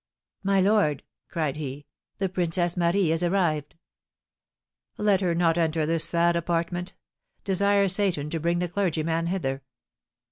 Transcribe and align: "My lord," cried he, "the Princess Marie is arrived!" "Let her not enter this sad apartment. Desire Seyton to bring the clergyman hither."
"My 0.41 0.59
lord," 0.59 1.03
cried 1.29 1.57
he, 1.57 1.85
"the 2.17 2.27
Princess 2.27 2.75
Marie 2.75 3.11
is 3.11 3.21
arrived!" 3.21 3.75
"Let 4.97 5.21
her 5.21 5.35
not 5.35 5.59
enter 5.59 5.85
this 5.85 6.03
sad 6.03 6.35
apartment. 6.35 6.95
Desire 7.43 7.87
Seyton 7.87 8.31
to 8.31 8.39
bring 8.39 8.57
the 8.57 8.67
clergyman 8.67 9.27
hither." 9.27 9.61